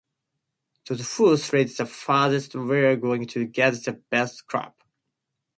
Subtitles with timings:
[0.87, 4.81] Those who slid the farthest were going to get the best crop.